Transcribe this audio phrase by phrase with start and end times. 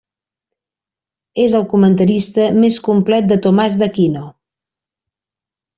[1.43, 4.27] És el comentarista més complet de Tomàs d'Aquino.